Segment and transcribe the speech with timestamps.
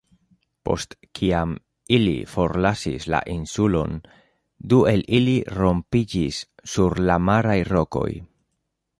[0.67, 1.51] Post kiam
[1.97, 3.99] ili forlasis la insulon,
[4.73, 6.39] du el ili rompiĝis
[6.73, 8.07] sur la maraj rokoj.